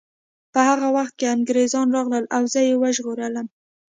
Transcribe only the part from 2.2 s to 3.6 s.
او زه یې وژغورلم